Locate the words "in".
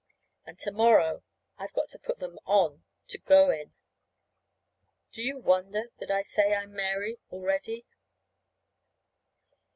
3.51-3.75